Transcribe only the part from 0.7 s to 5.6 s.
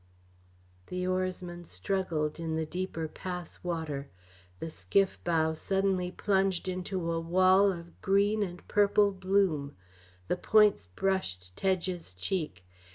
The oarsman struggled in the deeper pass water. The skiff bow